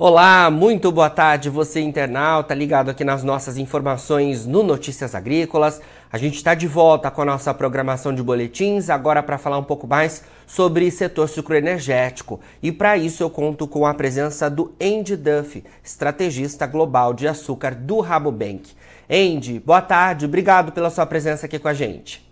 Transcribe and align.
Olá, 0.00 0.48
muito 0.48 0.92
boa 0.92 1.10
tarde, 1.10 1.50
você 1.50 1.80
internauta 1.80 2.54
ligado 2.54 2.88
aqui 2.88 3.02
nas 3.02 3.24
nossas 3.24 3.58
informações 3.58 4.46
no 4.46 4.62
Notícias 4.62 5.12
Agrícolas. 5.12 5.80
A 6.12 6.16
gente 6.16 6.36
está 6.36 6.54
de 6.54 6.68
volta 6.68 7.10
com 7.10 7.22
a 7.22 7.24
nossa 7.24 7.52
programação 7.52 8.14
de 8.14 8.22
boletins, 8.22 8.90
agora 8.90 9.24
para 9.24 9.38
falar 9.38 9.58
um 9.58 9.64
pouco 9.64 9.88
mais 9.88 10.22
sobre 10.46 10.88
setor 10.92 11.28
sucroenergético. 11.28 12.38
E 12.62 12.70
para 12.70 12.96
isso 12.96 13.24
eu 13.24 13.28
conto 13.28 13.66
com 13.66 13.84
a 13.84 13.92
presença 13.92 14.48
do 14.48 14.72
Andy 14.80 15.16
Duff, 15.16 15.64
estrategista 15.82 16.64
global 16.64 17.12
de 17.12 17.26
açúcar 17.26 17.74
do 17.74 17.98
Rabobank. 17.98 18.70
Andy, 19.10 19.58
boa 19.58 19.82
tarde, 19.82 20.26
obrigado 20.26 20.70
pela 20.70 20.90
sua 20.90 21.06
presença 21.06 21.46
aqui 21.46 21.58
com 21.58 21.66
a 21.66 21.74
gente. 21.74 22.24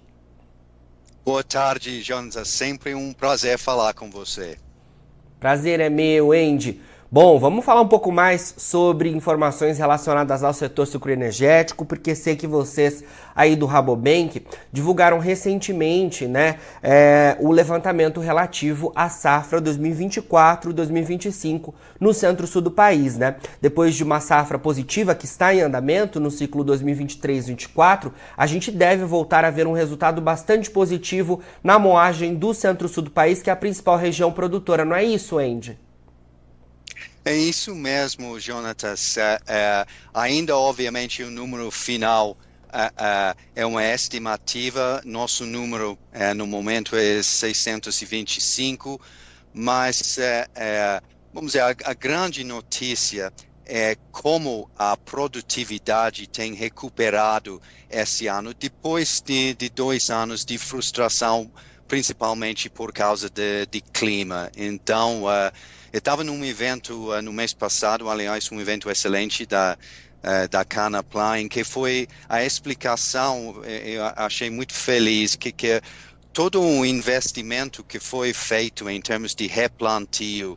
Boa 1.25 1.42
tarde, 1.42 2.00
Jonas. 2.00 2.37
É 2.37 2.44
sempre 2.44 2.94
um 2.94 3.12
prazer 3.12 3.59
falar 3.59 3.92
com 3.92 4.09
você. 4.09 4.56
Prazer 5.41 5.81
é 5.81 5.91
meu, 5.91 6.31
Andy. 6.31 6.81
Bom, 7.09 7.39
vamos 7.39 7.65
falar 7.65 7.83
um 7.83 7.89
pouco 7.89 8.11
mais 8.11 8.53
sobre 8.57 9.09
informações 9.11 9.79
relacionadas 9.79 10.43
ao 10.43 10.53
setor 10.53 10.87
sucroenergético, 10.87 11.85
porque 11.85 12.17
sei 12.17 12.35
que 12.35 12.49
vocês 12.49 13.05
aí 13.33 13.55
do 13.55 13.65
Rabobank 13.65 14.45
divulgaram 14.73 15.21
recentemente 15.21 16.27
né, 16.27 16.57
é, 16.83 17.37
o 17.39 17.53
levantamento 17.53 18.19
relativo 18.19 18.91
à 18.93 19.09
safra 19.09 19.62
2024-2025 19.62 21.73
no 22.01 22.12
centro-sul 22.12 22.61
do 22.61 22.73
país. 22.73 23.17
Né? 23.17 23.37
Depois 23.61 23.95
de 23.95 24.03
uma 24.03 24.19
safra 24.19 24.59
positiva 24.59 25.15
que 25.15 25.27
está 25.27 25.55
em 25.55 25.61
andamento 25.61 26.19
no 26.19 26.29
ciclo 26.29 26.65
2023-24, 26.65 28.11
a 28.37 28.49
gente 28.49 28.72
deve 28.72 29.05
voltar 29.05 29.45
a 29.45 29.50
ver 29.50 29.69
um 29.69 29.72
resultado 29.72 30.21
bastante 30.21 30.72
positivo 30.72 31.41
na 31.62 31.78
moagem 31.78 32.34
do 32.34 32.53
centro-sul 32.53 33.05
do 33.05 33.12
país, 33.12 33.41
que 33.41 33.49
é 33.49 33.53
a 33.53 33.56
principal 33.56 33.97
região 33.97 34.33
produtora, 34.33 34.84
não 34.84 34.97
é 34.97 35.05
isso, 35.05 35.39
Andy? 35.39 35.85
É 37.26 37.34
isso 37.34 37.75
mesmo, 37.75 38.38
Jonatas. 38.38 39.16
Uh, 39.16 39.20
uh, 39.20 39.91
ainda, 40.14 40.56
obviamente, 40.56 41.25
o 41.25 41.31
número 41.31 41.72
final 41.72 42.38
uh, 42.66 43.37
é 43.53 43.66
uma 43.66 43.82
estimativa. 43.84 45.03
Nosso 45.04 45.44
número 45.44 45.98
no 46.36 46.47
momento 46.47 46.94
é 46.94 47.20
625, 47.20 49.00
mas 49.53 50.19
vamos 51.32 51.50
dizer, 51.50 51.62
a, 51.62 51.75
a, 51.91 51.94
grande 51.94 52.44
notícia 52.44 53.32
é 53.65 53.97
como 54.12 54.70
a 54.78 54.97
produtividade 54.97 56.28
tem 56.28 56.54
recuperado 56.54 57.60
esse 57.91 58.28
ano, 58.28 58.54
depois 58.54 59.20
de, 59.20 59.53
de 59.54 59.69
dois 59.69 60.10
anos 60.10 60.44
de 60.44 60.56
frustração, 60.59 61.50
principalmente 61.88 62.70
por 62.70 62.92
causa 62.92 63.28
de, 63.28 63.66
de 63.66 63.81
clima. 63.81 64.48
Então, 64.56 65.25
uh, 65.25 65.50
eu 65.92 65.98
estava 65.98 66.24
num 66.24 66.44
evento 66.44 67.12
uh, 67.12 67.22
no 67.22 67.32
mês 67.32 67.52
passado, 67.54 68.08
aliás, 68.08 68.50
um 68.50 68.60
evento 68.60 68.91
excelente 68.91 69.47
da 69.47 69.76
uh, 70.24 70.48
da 70.48 70.64
Canaplan, 70.64 71.48
que 71.48 71.64
foi 71.64 72.06
a 72.28 72.44
explicação, 72.44 73.62
eh, 73.64 73.91
eu 73.91 74.04
achei 74.16 74.50
muito 74.50 74.74
feliz, 74.74 75.36
que, 75.36 75.52
que 75.52 75.80
todo 76.32 76.60
o 76.60 76.84
investimento 76.84 77.84
que 77.84 78.00
foi 78.00 78.32
feito 78.32 78.88
em 78.91 79.00
termos 79.00 79.34
de 79.34 79.47
replantio 79.47 80.56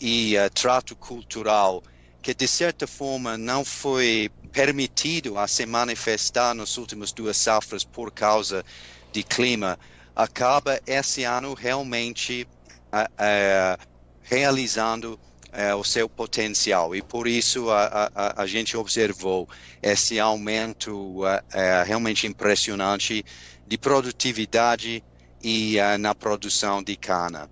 e 0.00 0.36
uh, 0.38 0.50
trato 0.50 0.96
cultural, 0.96 1.82
que 2.22 2.34
de 2.34 2.48
certa 2.48 2.86
forma 2.86 3.36
não 3.36 3.64
foi 3.64 4.30
permitido 4.52 5.38
a 5.38 5.46
se 5.48 5.66
manifestar 5.66 6.54
nas 6.54 6.76
últimas 6.76 7.12
duas 7.12 7.36
safras 7.36 7.84
por 7.84 8.12
causa 8.12 8.64
de 9.12 9.22
clima, 9.22 9.78
acaba 10.14 10.80
esse 10.86 11.24
ano 11.24 11.54
realmente 11.54 12.46
uh, 12.92 12.98
uh, 12.98 13.97
realizando 14.28 15.18
é, 15.52 15.74
o 15.74 15.82
seu 15.82 16.08
potencial 16.08 16.94
e 16.94 17.02
por 17.02 17.26
isso 17.26 17.70
a, 17.70 18.10
a, 18.14 18.42
a 18.42 18.46
gente 18.46 18.76
observou 18.76 19.48
esse 19.82 20.20
aumento 20.20 21.22
é, 21.52 21.82
realmente 21.84 22.26
impressionante 22.26 23.24
de 23.66 23.78
produtividade 23.78 25.02
e 25.42 25.76
na 26.00 26.14
produção 26.14 26.82
de 26.82 26.96
cana. 26.96 27.48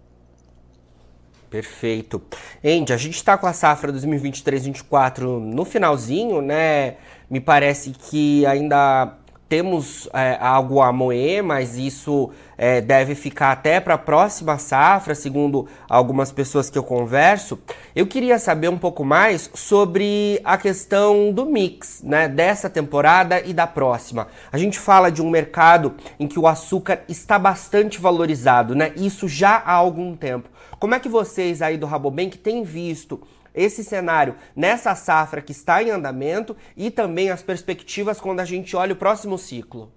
Perfeito. 1.48 2.20
Andy, 2.64 2.92
a 2.92 2.96
gente 2.96 3.14
está 3.14 3.38
com 3.38 3.46
a 3.46 3.52
safra 3.52 3.92
2023-24 3.92 5.20
no 5.38 5.64
finalzinho, 5.64 6.42
né? 6.42 6.96
Me 7.30 7.40
parece 7.40 7.90
que 7.92 8.44
ainda 8.44 9.16
temos 9.48 10.08
é, 10.12 10.36
algo 10.40 10.80
a 10.80 10.92
moer, 10.92 11.42
mas 11.42 11.76
isso 11.76 12.30
é, 12.58 12.80
deve 12.80 13.14
ficar 13.14 13.52
até 13.52 13.78
para 13.80 13.94
a 13.94 13.98
próxima 13.98 14.58
safra, 14.58 15.14
segundo 15.14 15.68
algumas 15.88 16.32
pessoas 16.32 16.68
que 16.68 16.76
eu 16.76 16.82
converso. 16.82 17.58
Eu 17.94 18.06
queria 18.06 18.38
saber 18.38 18.68
um 18.68 18.78
pouco 18.78 19.04
mais 19.04 19.48
sobre 19.54 20.40
a 20.44 20.58
questão 20.58 21.32
do 21.32 21.46
mix, 21.46 22.02
né, 22.02 22.28
dessa 22.28 22.68
temporada 22.68 23.40
e 23.40 23.52
da 23.52 23.66
próxima. 23.66 24.28
A 24.50 24.58
gente 24.58 24.78
fala 24.78 25.10
de 25.10 25.22
um 25.22 25.30
mercado 25.30 25.94
em 26.18 26.26
que 26.26 26.38
o 26.38 26.46
açúcar 26.46 27.02
está 27.08 27.38
bastante 27.38 28.00
valorizado, 28.00 28.74
né? 28.74 28.92
Isso 28.96 29.28
já 29.28 29.62
há 29.64 29.72
algum 29.72 30.16
tempo. 30.16 30.48
Como 30.78 30.94
é 30.94 31.00
que 31.00 31.08
vocês 31.08 31.62
aí 31.62 31.78
do 31.78 31.86
Rabobank 31.86 32.36
têm 32.38 32.62
visto 32.62 33.20
esse 33.56 33.82
cenário 33.82 34.36
nessa 34.54 34.94
safra 34.94 35.40
que 35.40 35.52
está 35.52 35.82
em 35.82 35.90
andamento 35.90 36.56
e 36.76 36.90
também 36.90 37.30
as 37.30 37.42
perspectivas 37.42 38.20
quando 38.20 38.40
a 38.40 38.44
gente 38.44 38.76
olha 38.76 38.92
o 38.92 38.96
próximo 38.96 39.38
ciclo? 39.38 39.92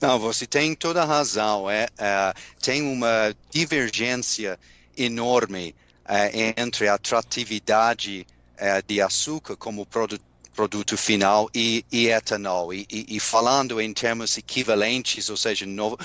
Não, 0.00 0.18
você 0.18 0.46
tem 0.46 0.74
toda 0.74 1.02
a 1.02 1.06
razão. 1.06 1.70
É, 1.70 1.86
é 1.96 2.34
tem 2.60 2.82
uma 2.82 3.34
divergência 3.50 4.58
enorme 4.96 5.74
é, 6.06 6.60
entre 6.60 6.88
a 6.88 6.94
atratividade 6.94 8.26
é, 8.56 8.82
de 8.82 9.00
açúcar 9.00 9.56
como 9.56 9.86
produto 9.86 10.34
produto 10.54 10.96
final 10.96 11.50
e, 11.52 11.84
e 11.90 12.06
etanol. 12.06 12.72
E, 12.72 12.86
e, 12.88 13.16
e, 13.16 13.18
falando 13.18 13.80
em 13.80 13.92
termos 13.92 14.38
equivalentes, 14.38 15.28
ou 15.28 15.36
seja, 15.36 15.66
no, 15.66 15.98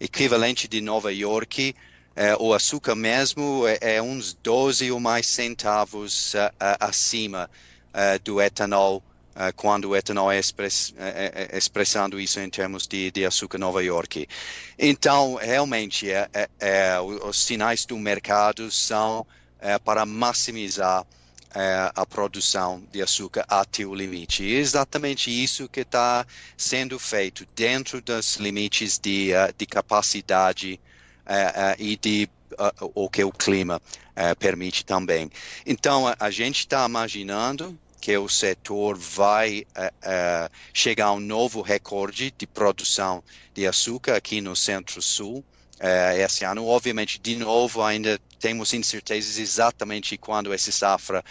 equivalente 0.00 0.68
de 0.68 0.80
Nova 0.80 1.12
York, 1.12 1.74
é, 2.18 2.34
o 2.36 2.52
açúcar 2.52 2.96
mesmo 2.96 3.64
é, 3.68 3.94
é, 3.94 4.02
uns 4.02 4.34
12 4.42 4.90
ou 4.90 4.98
mais 4.98 5.24
centavos 5.24 6.34
uh, 6.34 6.48
uh, 6.48 6.76
acima 6.80 7.48
uh, 7.94 8.18
do 8.24 8.42
etanol, 8.42 9.00
quando 9.54 9.90
o 9.90 9.96
etanol 9.96 10.32
é, 10.32 10.38
express, 10.40 10.92
expressando 11.52 12.18
isso 12.18 12.40
em 12.40 12.50
termos 12.50 12.88
de, 12.88 13.08
de 13.12 13.24
açúcar 13.24 13.56
Nova 13.56 13.84
York. 13.84 14.26
Então, 14.76 15.36
realmente, 15.36 16.08
os 17.22 17.44
sinais 17.44 17.86
do 17.86 17.96
mercado 17.96 18.68
são 18.68 19.24
para 19.84 20.04
maximizar 20.04 21.06
a 21.94 22.04
produção 22.04 22.82
de 22.90 23.00
açúcar 23.00 23.44
até 23.48 23.86
o 23.86 23.94
limite. 23.94 24.42
E 24.42 24.56
é 24.56 24.58
exatamente 24.58 25.30
isso 25.30 25.68
que 25.68 25.82
está 25.82 26.26
sendo 26.56 26.98
feito 26.98 27.46
dentro 27.54 28.02
dos 28.02 28.38
limites 28.38 28.98
de, 28.98 29.30
de 29.56 29.66
capacidade 29.66 30.80
e 31.78 31.96
de 31.96 32.28
uh, 32.52 32.90
o 32.94 33.08
que 33.08 33.22
o 33.24 33.32
clima 33.32 33.80
uh, 33.80 34.36
permite 34.38 34.84
também. 34.84 35.30
Então, 35.66 36.14
a, 36.18 36.30
gente 36.30 36.60
está 36.60 36.86
imaginando 36.86 37.78
que 38.00 38.16
o 38.16 38.28
setor 38.28 38.96
vai 38.96 39.66
uh, 39.76 40.50
chegar 40.72 41.06
a 41.06 41.12
um 41.12 41.20
novo 41.20 41.60
recorde 41.62 42.32
de 42.36 42.46
produção 42.46 43.22
de 43.54 43.66
açúcar 43.66 44.16
aqui 44.16 44.40
no 44.40 44.54
Centro-Sul 44.56 45.44
esse 46.16 46.44
ano. 46.44 46.66
Obviamente, 46.66 47.20
de 47.20 47.36
novo, 47.36 47.84
ainda 47.84 48.18
temos 48.40 48.74
incertezas 48.74 49.38
exatamente 49.38 50.18
quando 50.18 50.52
essa 50.52 50.72
safra 50.72 51.24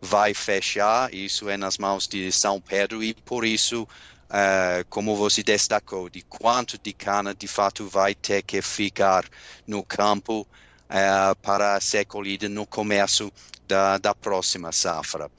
vai 0.00 0.32
fechar. 0.32 1.12
Isso 1.12 1.46
é 1.50 1.58
nas 1.58 1.76
mãos 1.76 2.08
de 2.08 2.32
São 2.32 2.58
Pedro 2.58 3.04
e, 3.04 3.12
por 3.12 3.44
isso, 3.44 3.86
uh, 4.30 4.84
como 4.88 5.16
você 5.16 5.42
destacou, 5.42 6.08
de 6.08 6.22
quanto 6.22 6.78
de 6.78 6.92
cana 6.92 7.34
de 7.34 7.46
fato 7.46 7.88
vai 7.88 8.14
ter 8.14 8.42
que 8.42 8.62
ficar 8.62 9.24
no 9.66 9.82
campo 9.82 10.42
uh, 10.42 11.36
para 11.42 11.80
ser 11.80 12.04
colhida 12.04 12.48
no 12.48 12.66
começo 12.66 13.32
da, 13.66 13.98
da 13.98 14.14
próxima 14.14 14.72
safra. 14.72 15.30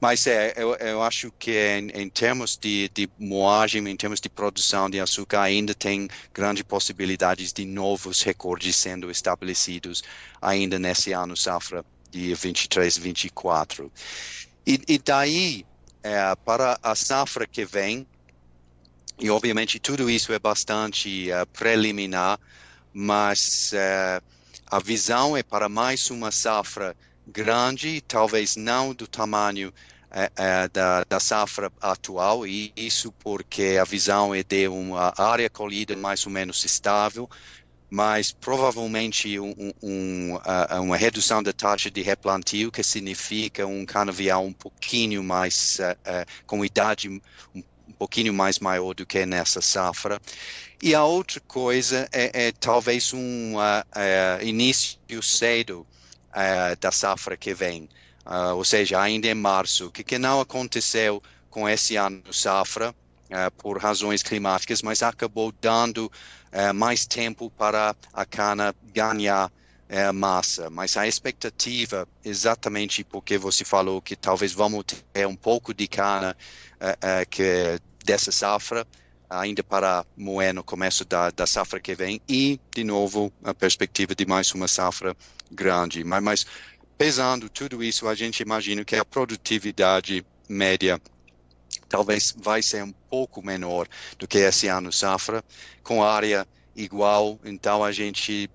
Mas 0.00 0.26
é, 0.26 0.52
eu, 0.56 0.74
eu 0.74 1.02
acho 1.02 1.32
que 1.38 1.52
em, 1.52 1.88
em 1.94 2.10
termos 2.10 2.58
de, 2.58 2.90
de, 2.92 3.08
moagem, 3.18 3.88
em 3.88 3.96
termos 3.96 4.20
de 4.20 4.28
produção 4.28 4.90
de 4.90 5.00
açúcar, 5.00 5.40
ainda 5.40 5.74
tem 5.74 6.08
grandes 6.32 6.62
possibilidades 6.62 7.54
de 7.54 7.64
novos 7.64 8.22
recordes 8.22 8.76
sendo 8.76 9.10
estabelecidos 9.10 10.02
ainda 10.42 10.78
nesse 10.78 11.12
ano 11.12 11.34
safra 11.34 11.82
de 12.10 12.34
23, 12.34 12.98
24. 12.98 13.90
E, 14.66 14.78
e 14.86 14.98
daí, 14.98 15.64
é, 16.02 16.34
para 16.44 16.78
a 16.82 16.94
safra 16.94 17.46
que 17.46 17.64
vem, 17.64 18.06
e, 19.18 19.30
obviamente, 19.30 19.78
tudo 19.78 20.10
isso 20.10 20.32
é 20.32 20.38
bastante 20.38 21.28
uh, 21.30 21.46
preliminar, 21.46 22.38
mas 22.92 23.72
uh, 23.72 24.24
a 24.66 24.78
visão 24.80 25.36
é 25.36 25.42
para 25.42 25.68
mais 25.68 26.10
uma 26.10 26.32
safra 26.32 26.96
grande, 27.26 28.00
talvez 28.00 28.56
não 28.56 28.92
do 28.92 29.06
tamanho 29.06 29.72
uh, 30.10 30.68
da, 30.72 31.04
da, 31.04 31.20
safra 31.20 31.72
atual, 31.80 32.44
e 32.46 32.72
isso 32.76 33.12
porque 33.12 33.78
a 33.80 33.84
visão 33.84 34.34
é 34.34 34.42
de 34.42 34.66
uma 34.66 35.14
área 35.16 35.48
colhida 35.48 35.96
mais 35.96 36.26
ou 36.26 36.32
menos 36.32 36.64
estável, 36.64 37.30
mas 37.88 38.32
provavelmente 38.32 39.38
um, 39.38 39.72
um, 39.80 40.36
uma 40.82 40.96
redução 40.96 41.40
da 41.40 41.52
taxa 41.52 41.88
de 41.88 42.02
replantio, 42.02 42.72
que 42.72 42.82
significa 42.82 43.64
um 43.64 43.86
canavial 43.86 44.44
um 44.44 44.52
pouquinho 44.52 45.22
mais, 45.22 45.78
com 46.44 46.64
idade 46.64 47.08
um 47.08 47.20
um 47.94 47.96
pouquinho 47.96 48.34
mais 48.34 48.58
maior 48.58 48.92
do 48.92 49.06
que 49.06 49.24
nessa 49.24 49.62
safra. 49.62 50.20
E 50.82 50.94
a 50.94 51.04
outra 51.04 51.40
coisa 51.40 52.08
é, 52.12 52.48
é 52.48 52.52
talvez 52.52 53.14
um 53.14 53.54
uh, 53.54 53.58
uh, 53.58 54.44
início 54.44 54.98
cedo 55.22 55.86
uh, 56.30 56.76
da 56.80 56.90
safra 56.90 57.36
que 57.36 57.54
vem, 57.54 57.88
ou 58.56 58.64
seja, 58.64 59.00
ainda 59.00 59.28
em 59.28 59.34
março, 59.34 59.90
que, 59.90 60.02
que 60.02 60.18
não 60.18 60.40
aconteceu 60.40 61.22
com 61.50 61.68
esse 61.68 61.94
ano 61.96 62.22
safra, 62.32 62.94
por 63.58 63.78
razões 63.78 64.22
climáticas, 64.22 64.80
mas 64.80 65.02
acabou 65.02 65.52
dando 65.60 66.10
mais 66.74 67.04
tempo 67.04 67.50
para 67.50 67.94
a 68.14 68.24
cana 68.24 68.74
ganhar 68.94 69.52
massa, 70.12 70.70
mas 70.70 70.96
a 70.96 71.06
expectativa, 71.06 72.08
exatamente 72.24 73.04
porque 73.04 73.38
você 73.38 73.64
falou 73.64 74.00
que 74.00 74.16
talvez 74.16 74.52
vamos 74.52 74.84
ter 75.12 75.26
um 75.26 75.36
pouco 75.36 75.72
de 75.74 75.86
cana 75.86 76.36
uh, 76.80 77.28
que 77.30 77.78
dessa 78.04 78.32
safra 78.32 78.86
ainda 79.28 79.62
para 79.62 80.04
moer 80.16 80.52
no 80.52 80.62
começo 80.62 81.04
da, 81.04 81.30
da 81.30 81.46
safra 81.46 81.80
que 81.80 81.94
vem 81.94 82.20
e, 82.28 82.60
de 82.74 82.84
novo, 82.84 83.32
a 83.42 83.54
perspectiva 83.54 84.14
de 84.14 84.26
mais 84.26 84.52
uma 84.52 84.68
safra 84.68 85.16
grande. 85.50 86.04
Mas, 86.04 86.22
mas 86.22 86.46
pesando 86.96 87.48
tudo 87.48 87.82
isso, 87.82 88.06
a 88.06 88.14
gente 88.14 88.40
imagina 88.40 88.84
que 88.84 88.96
a 88.96 89.04
produtividade 89.04 90.24
média 90.48 91.00
talvez 91.88 92.34
vai 92.36 92.62
ser 92.62 92.84
um 92.84 92.92
pouco 93.10 93.42
menor 93.42 93.88
do 94.18 94.28
que 94.28 94.38
esse 94.38 94.68
ano 94.68 94.92
safra, 94.92 95.42
com 95.82 96.02
área 96.02 96.46
igual, 96.76 97.38
então 97.44 97.84
a 97.84 97.92
gente 97.92 98.50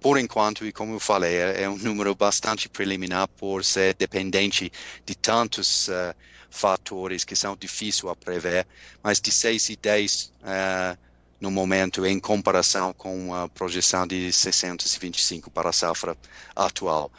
por 0.00 0.18
enquanto, 0.18 0.66
e 0.66 0.72
como 0.72 0.94
eu 0.94 1.00
falei, 1.00 1.34
é, 1.36 1.62
é, 1.62 1.68
um 1.68 1.76
número 1.78 2.14
bastante 2.14 2.68
preliminar 2.68 3.28
por 3.28 3.64
ser 3.64 3.94
dependente 3.94 4.72
de 5.04 5.14
tantos 5.14 5.88
uh, 5.88 6.14
fatores 6.50 7.24
que 7.24 7.34
são 7.34 7.56
difíceis 7.56 8.10
a 8.10 8.16
prever, 8.16 8.66
mas 9.02 9.20
de 9.20 9.30
6 9.30 9.70
e 9.70 9.76
10 9.76 10.32
uh, 10.42 10.98
no 11.42 11.50
momento 11.50 12.06
em 12.06 12.20
comparação 12.20 12.92
com 12.92 13.34
a 13.34 13.48
projeção 13.48 14.06
de 14.06 14.32
625 14.32 15.50
para 15.50 15.70
a 15.70 15.72
safra 15.72 16.16
atual. 16.54 17.10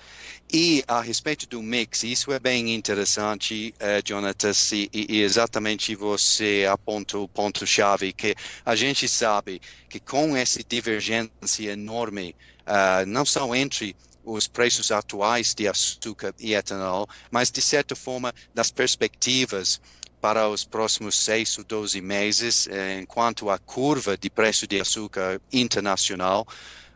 E 0.51 0.81
a 0.87 1.01
respeito 1.01 1.45
do 1.45 1.61
mix, 1.61 2.03
isso 2.03 2.31
é 2.31 2.39
bem 2.39 2.73
interessante, 2.73 3.75
uh, 3.81 4.01
Jonathan, 4.07 4.51
e, 4.71 4.89
e, 4.93 5.21
exatamente 5.21 5.93
você 5.93 6.65
aponta 6.71 7.17
o 7.17 7.27
ponto-chave, 7.27 8.13
que 8.13 8.33
a 8.65 8.75
gente 8.77 9.09
sabe 9.09 9.59
que 9.89 9.99
com 9.99 10.37
essa 10.37 10.63
divergência 10.63 11.71
enorme, 11.71 12.33
uh, 12.61 13.05
não 13.05 13.25
só 13.25 13.53
entre 13.53 13.93
os 14.23 14.47
preços 14.47 14.89
atuais 14.89 15.53
de 15.53 15.67
açúcar 15.67 16.33
e 16.39 16.53
etanol, 16.53 17.09
mas 17.29 17.51
de 17.51 17.61
certa 17.61 17.93
forma 17.93 18.33
das 18.53 18.71
perspectivas 18.71 19.81
para 20.23 20.47
os 20.47 20.63
próximos 20.63 21.17
seis 21.17 21.57
ou 21.57 21.65
doze 21.65 21.99
meses, 21.99 22.65
eh, 22.69 23.01
enquanto 23.01 23.49
a 23.49 23.59
curva 23.59 24.17
de 24.17 24.29
preço 24.29 24.65
de 24.65 24.79
açúcar 24.79 25.41
internacional 25.51 26.47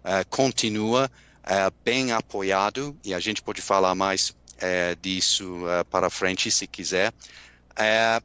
eh, 0.01 0.23
continua 0.29 1.11
eh, 1.43 1.69
bem 1.83 2.13
apoiado, 2.13 2.97
e 3.03 3.13
a 3.13 3.19
gente 3.19 3.41
pode 3.41 3.61
falar 3.61 3.93
mais 3.93 4.33
disso 5.03 5.61
para 5.91 6.09
frente 6.09 6.49
se 6.49 6.65
quiser. 6.65 7.13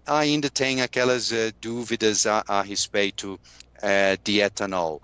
ainda 0.07 0.49
tem 0.49 0.81
aquelas 0.81 1.31
dúvidas 1.61 2.25
a, 2.27 2.43
a 2.49 2.63
respeito 2.63 3.39
de 4.25 4.41
etanol. 4.41 5.03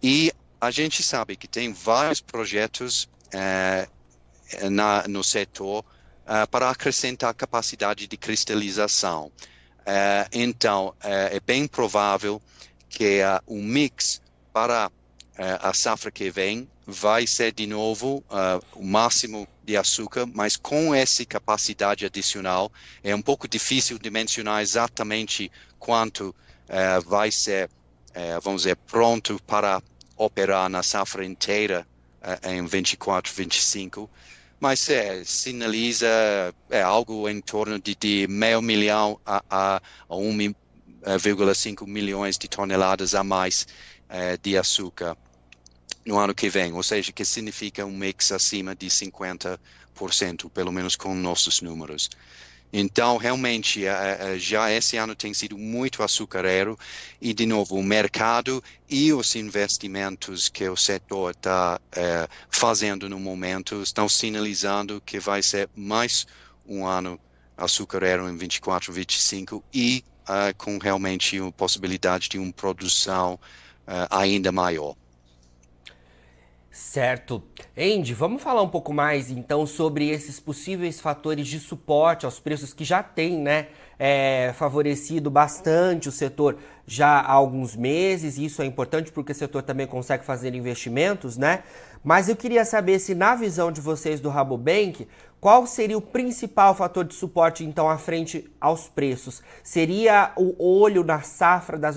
E 0.00 0.30
a 0.60 0.70
gente 0.70 1.02
sabe 1.02 1.34
que 1.34 1.48
tem 1.48 1.72
vários 1.72 2.20
projetos 2.20 3.08
na, 4.70 5.08
no 5.08 5.24
setor 5.24 5.84
uh, 6.30 6.48
para 6.48 6.70
acrescentar 6.70 7.34
capacidade 7.34 8.06
de 8.06 8.16
cristalização. 8.16 9.32
Uh, 9.80 10.28
então, 10.32 10.94
é 11.00 11.40
bem 11.40 11.66
provável 11.66 12.40
que 12.88 13.20
o 13.46 13.56
mix 13.56 14.22
para 14.52 14.90
a 15.62 15.72
safra 15.72 16.10
que 16.10 16.30
vem 16.30 16.68
vai 16.86 17.26
ser 17.26 17.52
de 17.52 17.66
novo 17.66 18.22
o 18.74 18.84
máximo 18.84 19.48
de 19.64 19.76
açúcar, 19.76 20.26
mas 20.26 20.56
com 20.56 20.94
essa 20.94 21.24
capacidade 21.24 22.04
adicional 22.04 22.70
é 23.02 23.14
um 23.14 23.22
pouco 23.22 23.48
difícil 23.48 23.98
de 23.98 24.10
mencionar 24.10 24.60
exatamente 24.60 25.50
quanto 25.78 26.34
vai 27.06 27.30
ser, 27.30 27.70
vamos 28.42 28.62
dizer, 28.62 28.76
pronto 28.76 29.40
para 29.46 29.82
operar 30.16 30.68
na 30.68 30.82
safra 30.82 31.24
inteira 31.24 31.86
em 32.44 32.66
24, 32.66 33.32
25, 33.32 34.10
mas 34.60 34.88
é, 34.90 35.24
sinaliza 35.24 36.06
é, 36.68 36.82
algo 36.82 37.28
em 37.28 37.40
torno 37.40 37.80
de, 37.80 37.94
de 37.94 38.26
meio 38.28 38.60
milhão 38.60 39.18
a, 39.24 39.42
a, 39.48 39.76
a 39.76 40.14
1,5 40.14 41.86
milhões 41.86 42.36
de 42.36 42.46
toneladas 42.46 43.14
a 43.14 43.24
mais 43.24 43.66
é, 44.08 44.36
de 44.36 44.58
açúcar 44.58 45.16
no 46.04 46.18
ano 46.18 46.34
que 46.34 46.48
vem, 46.50 46.72
ou 46.74 46.82
seja, 46.82 47.10
que 47.10 47.24
significa 47.24 47.84
um 47.86 47.96
mix 47.96 48.32
acima 48.32 48.74
de 48.74 48.88
50%, 48.88 50.50
pelo 50.50 50.72
menos 50.72 50.94
com 50.94 51.14
nossos 51.14 51.62
números. 51.62 52.10
Então, 52.72 53.16
realmente, 53.16 53.82
já 54.38 54.70
esse 54.70 54.96
ano 54.96 55.14
tem 55.16 55.34
sido 55.34 55.58
muito 55.58 56.02
açucareiro 56.02 56.78
e, 57.20 57.34
de 57.34 57.44
novo, 57.44 57.74
o 57.74 57.82
mercado 57.82 58.62
e 58.88 59.12
os 59.12 59.34
investimentos 59.34 60.48
que 60.48 60.68
o 60.68 60.76
setor 60.76 61.32
está 61.32 61.80
é, 61.90 62.28
fazendo 62.48 63.08
no 63.08 63.18
momento 63.18 63.82
estão 63.82 64.08
sinalizando 64.08 65.02
que 65.04 65.18
vai 65.18 65.42
ser 65.42 65.68
mais 65.74 66.26
um 66.64 66.86
ano 66.86 67.18
açucareiro 67.56 68.28
em 68.28 68.36
24, 68.36 68.92
25 68.92 69.62
e 69.72 70.04
uh, 70.22 70.56
com 70.56 70.78
realmente 70.78 71.38
a 71.38 71.52
possibilidade 71.52 72.28
de 72.28 72.38
uma 72.38 72.52
produção 72.52 73.34
uh, 73.34 74.06
ainda 74.10 74.50
maior. 74.50 74.96
Certo. 76.70 77.42
Andy, 77.76 78.14
vamos 78.14 78.40
falar 78.40 78.62
um 78.62 78.68
pouco 78.68 78.92
mais 78.94 79.28
então 79.28 79.66
sobre 79.66 80.08
esses 80.08 80.38
possíveis 80.38 81.00
fatores 81.00 81.48
de 81.48 81.58
suporte 81.58 82.24
aos 82.24 82.38
preços 82.38 82.72
que 82.72 82.84
já 82.84 83.02
têm, 83.02 83.38
né, 83.38 83.68
é, 83.98 84.52
favorecido 84.54 85.28
bastante 85.30 86.08
o 86.08 86.12
setor 86.12 86.58
já 86.86 87.18
há 87.18 87.32
alguns 87.32 87.74
meses. 87.74 88.38
Isso 88.38 88.62
é 88.62 88.66
importante 88.66 89.10
porque 89.10 89.32
o 89.32 89.34
setor 89.34 89.62
também 89.62 89.86
consegue 89.86 90.24
fazer 90.24 90.54
investimentos, 90.54 91.36
né? 91.36 91.64
Mas 92.04 92.28
eu 92.28 92.36
queria 92.36 92.64
saber 92.64 92.98
se, 93.00 93.14
na 93.14 93.34
visão 93.34 93.70
de 93.70 93.80
vocês 93.80 94.20
do 94.20 94.28
Rabobank, 94.28 95.06
qual 95.40 95.66
seria 95.66 95.98
o 95.98 96.00
principal 96.00 96.74
fator 96.74 97.04
de 97.04 97.14
suporte, 97.14 97.64
então, 97.64 97.90
à 97.90 97.98
frente 97.98 98.50
aos 98.60 98.88
preços? 98.88 99.42
Seria 99.62 100.32
o 100.36 100.54
olho 100.64 101.04
na 101.04 101.20
safra 101.20 101.76
das 101.76 101.96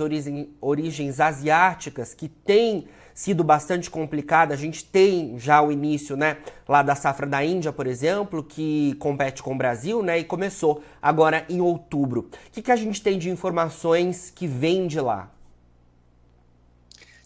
origens 0.62 1.20
asiáticas, 1.20 2.13
que 2.13 2.27
tem 2.27 2.88
sido 3.13 3.43
bastante 3.43 3.89
complicada. 3.89 4.53
A 4.53 4.58
gente 4.58 4.84
tem 4.84 5.38
já 5.38 5.62
o 5.62 5.72
início, 5.72 6.15
né, 6.15 6.38
lá 6.67 6.82
da 6.82 6.96
safra 6.96 7.27
da 7.27 7.43
Índia, 7.43 7.72
por 7.72 7.88
exemplo, 7.88 8.43
que 8.43 8.96
compete 8.96 9.43
com 9.43 9.53
o 9.53 9.58
Brasil, 9.58 10.01
né, 10.01 10.20
e 10.20 10.24
começou 10.24 10.84
agora 11.01 11.46
em 11.50 11.62
outubro. 11.62 12.29
O 12.48 12.51
que, 12.51 12.62
que 12.62 12.72
a 12.72 12.75
gente 12.75 13.01
tem 13.01 13.17
de 13.17 13.29
informações 13.29 14.32
que 14.34 14.48
vem 14.48 14.88
de 14.88 15.00
lá? 15.00 15.29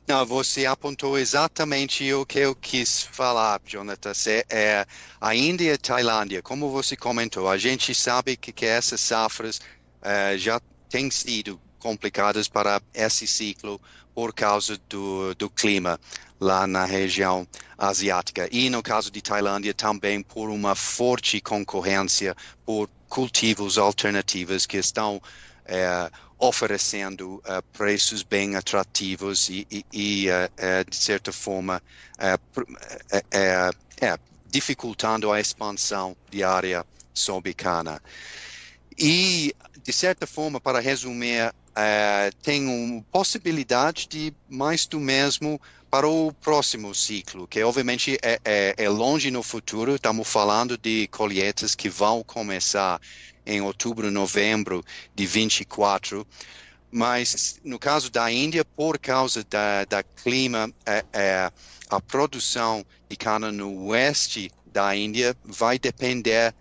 Não, 0.08 0.26
você 0.26 0.66
apontou 0.66 1.18
exatamente 1.18 2.14
o 2.14 2.26
que 2.26 2.40
eu 2.40 2.56
quis 2.56 3.04
falar, 3.04 3.60
Jonatas. 3.66 4.26
É, 4.26 4.46
é, 4.50 4.86
a 5.20 5.36
Índia 5.36 5.66
e 5.66 5.72
a 5.74 5.78
Tailândia, 5.78 6.42
como 6.42 6.70
você 6.70 6.96
comentou, 6.96 7.50
a 7.50 7.58
gente 7.58 7.94
sabe 7.94 8.38
que, 8.38 8.54
que 8.54 8.66
essas 8.66 9.02
safras 9.02 9.60
é, 10.02 10.38
já 10.38 10.62
têm 10.90 11.12
sido 11.12 11.60
complicadas 11.80 12.48
para 12.48 12.82
esse 12.94 13.28
ciclo 13.28 13.80
por 14.14 14.34
causa 14.34 14.80
do, 14.90 15.36
do 15.36 15.50
clima 15.50 16.00
lá 16.40 16.66
na 16.66 16.86
região 16.86 17.48
asiática. 17.78 18.48
E 18.52 18.70
no 18.70 18.82
caso 18.82 19.12
de 19.12 19.22
Tailândia, 19.22 19.74
também 19.74 20.22
por 20.22 20.50
uma 20.50 20.76
forte 20.76 21.40
concorrência 21.42 22.36
por 22.66 22.90
cultivos 23.08 23.78
alternativos 23.78 24.66
que 24.66 24.78
estão 24.78 25.22
é, 25.66 26.10
oferecendo 26.40 27.36
uh, 27.38 27.62
preços 27.74 28.22
bem 28.22 28.56
atrativos 28.56 29.50
e, 29.50 29.68
e, 29.72 29.86
e 29.92 30.28
uh, 30.30 30.90
de 30.90 30.96
certa 30.96 31.32
forma, 31.32 31.82
dificultando 34.46 35.32
a 35.32 35.40
expansão 35.40 36.16
de 36.30 36.44
área 36.44 36.86
sobicana. 37.14 38.02
E, 38.98 39.54
de 39.84 39.94
certa 39.94 40.26
forma, 40.26 40.60
para 40.60 40.80
resumir, 40.80 41.54
tem 42.42 42.68
uma 42.68 43.04
possibilidade 43.12 44.08
de 44.08 44.34
mais 44.50 44.88
do 44.88 45.00
mesmo 45.00 45.62
para 45.90 46.08
o 46.08 46.34
próximo 46.34 46.94
ciclo, 46.94 47.48
que 47.48 47.64
obviamente 47.64 48.18
é, 48.22 48.40
é, 48.44 48.76
é 48.78 48.90
longe 48.90 49.32
no 49.32 49.42
futuro, 49.42 49.96
estamos 49.96 50.28
falando 50.28 50.78
de 50.78 51.08
colheitas 51.08 51.76
que 51.76 51.90
vão 51.90 52.24
começar 52.24 53.00
em 53.46 53.62
outubro, 53.62 54.12
novembro 54.12 54.84
de 55.16 55.26
24, 55.26 56.28
mas 56.92 57.60
no 57.64 57.80
caso 57.80 58.10
da 58.10 58.30
Índia, 58.32 58.66
por 58.66 58.98
causa 59.00 59.44
da, 59.46 59.86
da 59.86 60.04
clima, 60.04 60.70
é, 60.86 61.06
é, 61.14 61.52
a 61.90 62.02
produção 62.02 62.86
de 63.08 63.16
cana 63.16 63.52
no 63.52 63.86
oeste 63.88 64.52
da 64.66 64.94
Índia 64.96 65.36
vai 65.46 65.80
depender 65.80 66.54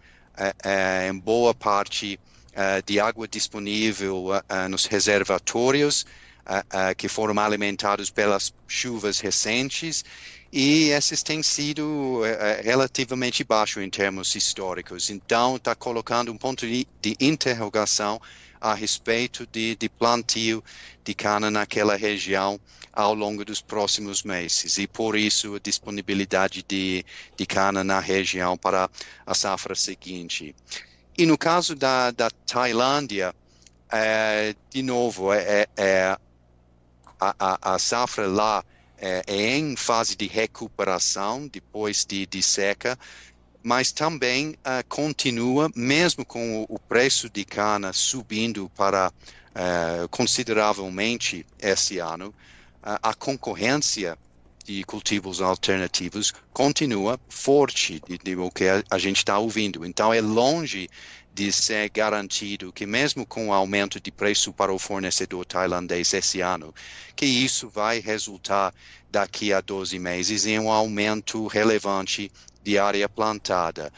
em 1.08 1.18
boa 1.18 1.54
parte 1.54 2.18
é, 2.52 2.80
de 2.82 2.98
água 2.98 3.28
disponível 3.28 4.28
é, 4.48 4.68
nos 4.68 4.86
reservatórios 4.86 6.06
que 6.96 7.08
foram 7.08 7.36
alimentados 7.40 8.08
pelas 8.08 8.54
chuvas 8.68 9.18
recentes 9.18 10.04
e 10.52 10.90
esses 10.90 11.22
têm 11.22 11.42
sido 11.42 12.24
é, 12.24 12.62
relativamente 12.62 13.42
baixos 13.42 13.82
em 13.82 13.90
termos 13.90 14.34
históricos. 14.34 15.10
Então, 15.10 15.56
está 15.56 15.74
colocando 15.74 16.32
um 16.32 16.38
ponto 16.38 16.66
de 16.66 16.86
interrogação 17.20 18.20
a 18.60 18.74
respeito 18.74 19.46
de, 19.46 19.76
de, 19.76 19.88
plantio 19.88 20.62
de 21.04 21.14
cana 21.14 21.50
naquela 21.50 21.96
região 21.96 22.60
ao 22.92 23.14
longo 23.14 23.44
dos 23.44 23.60
próximos 23.60 24.22
meses 24.22 24.78
e 24.78 24.86
por 24.86 25.16
isso 25.16 25.54
a 25.54 25.58
disponibilidade 25.58 26.64
de, 26.66 27.04
de 27.36 27.46
cana 27.46 27.84
na 27.84 28.00
região 28.00 28.56
para 28.56 28.88
a 29.26 29.34
safra 29.34 29.74
seguinte. 29.74 30.54
E 31.18 31.26
no 31.26 31.36
caso 31.38 31.74
da, 31.74 32.10
da 32.10 32.30
Tailândia, 32.30 33.34
é, 33.90 34.54
de 34.70 34.82
novo, 34.82 35.32
é, 35.32 35.66
é 35.76 36.16
a, 37.20 37.34
a, 37.38 37.74
a 37.74 37.78
safra 37.78 38.26
lá 38.26 38.64
é, 38.98 39.22
é, 39.26 39.56
em 39.56 39.76
fase 39.76 40.16
de 40.16 40.26
recuperação 40.26 41.46
depois 41.48 42.04
de, 42.04 42.26
de 42.26 42.42
seca, 42.42 42.98
mas 43.66 43.90
também 43.90 44.50
uh, 44.50 44.86
continua, 44.88 45.68
mesmo 45.74 46.24
com 46.24 46.62
o, 46.62 46.66
o, 46.68 46.78
preço 46.78 47.28
de 47.28 47.44
cana 47.44 47.92
subindo 47.92 48.70
para 48.76 49.08
uh, 49.10 50.08
consideravelmente 50.08 51.44
esse 51.58 51.98
ano, 51.98 52.28
uh, 52.28 52.96
a 53.02 53.12
concorrência 53.12 54.16
de 54.64 54.84
cultivos 54.84 55.40
alternativos 55.40 56.32
continua 56.52 57.18
forte 57.28 58.00
de, 58.08 58.16
de 58.18 58.36
o 58.36 58.52
que 58.52 58.68
a, 58.68 58.84
a 58.88 58.98
gente 58.98 59.16
está 59.16 59.36
ouvindo. 59.36 59.84
Então 59.84 60.14
é 60.14 60.20
longe 60.20 60.88
de 61.36 61.52
ser 61.52 61.90
garantido 61.90 62.72
que 62.72 62.86
mesmo 62.86 63.26
com 63.26 63.48
o 63.48 63.52
aumento 63.52 64.00
de 64.00 64.10
preço 64.10 64.54
para 64.54 64.72
o 64.72 64.78
fornecedor 64.78 65.44
tailandês 65.44 66.14
esse 66.14 66.40
ano, 66.40 66.74
que 67.14 67.26
isso 67.26 67.68
vai 67.68 68.00
resultar 68.00 68.72
daqui 69.10 69.52
a 69.52 69.60
12 69.60 69.98
meses 69.98 70.46
em 70.46 70.58
um 70.58 70.72
aumento 70.72 71.46
relevante 71.46 72.32
de 72.62 72.78
área 72.78 73.06
plantada. 73.06 73.92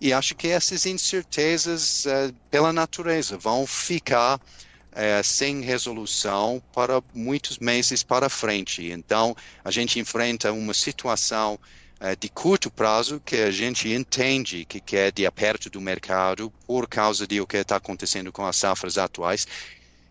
E 0.00 0.12
acho 0.12 0.36
que 0.36 0.46
essas 0.46 0.86
incertezas, 0.86 2.04
uh, 2.04 2.32
pela 2.48 2.72
natureza, 2.72 3.36
vão 3.36 3.66
ficar 3.66 4.36
uh, 4.36 5.24
sem 5.24 5.62
resolução 5.62 6.62
para 6.72 7.02
muitos 7.12 7.58
meses 7.58 8.04
para 8.04 8.28
frente. 8.28 8.88
Então, 8.92 9.34
a 9.64 9.70
gente 9.72 9.98
enfrenta 9.98 10.52
uma 10.52 10.72
situação 10.72 11.58
eh, 11.60 11.83
de 12.18 12.28
curto 12.28 12.70
prazo 12.70 13.20
que 13.24 13.36
a 13.36 13.50
gente 13.50 13.88
entende 13.92 14.64
que, 14.64 14.80
que 14.80 14.96
é 14.96 15.10
de 15.10 15.24
aperto 15.24 15.70
do 15.70 15.80
mercado 15.80 16.52
por 16.66 16.86
causa 16.86 17.26
de 17.26 17.40
o 17.40 17.46
que 17.46 17.56
está 17.56 17.76
acontecendo 17.76 18.30
com 18.30 18.44
as 18.44 18.56
safras 18.56 18.98
atuais 18.98 19.46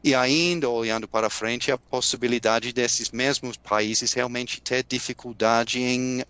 e 0.03 0.13
ainda 0.13 0.69
olhando 0.69 1.07
para 1.07 1.29
frente 1.29 1.71
a 1.71 1.77
possibilidade 1.77 2.73
desses 2.73 3.09
mesmos 3.09 3.55
países 3.55 4.11
realmente 4.11 4.59
ter 4.59 4.83
dificuldade 4.83 5.79
em 5.79 6.21
uh, 6.21 6.25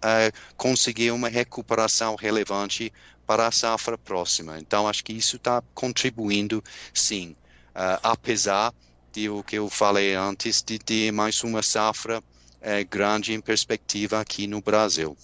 conseguir 0.56 1.10
uma 1.10 1.28
recuperação 1.28 2.16
relevante 2.16 2.94
para 3.26 3.48
a 3.48 3.52
safra 3.52 3.98
próxima. 3.98 4.60
Então 4.60 4.88
acho 4.88 5.04
que 5.04 5.14
isso 5.14 5.38
está 5.38 5.64
contribuindo 5.74 6.64
sim, 6.94 7.36
uh, 7.70 7.98
apesar 8.04 8.72
de 9.12 9.28
o 9.28 9.44
que 9.44 9.58
eu 9.58 9.68
falei 9.70 10.14
antes 10.14 10.62
de, 10.62 10.78
de 10.78 11.12
mais 11.12 11.44
uma 11.44 11.64
safra 11.64 12.20
uh, 12.20 12.88
grande 12.88 13.34
em 13.34 13.42
perspectiva 13.42 14.20
aqui 14.20 14.46
no 14.46 14.62
Brasil. 14.62 15.18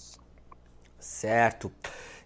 Certo. 1.00 1.72